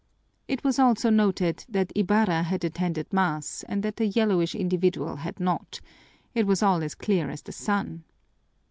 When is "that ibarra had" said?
1.69-2.63